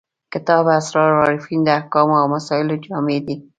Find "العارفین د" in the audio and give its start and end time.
1.15-1.67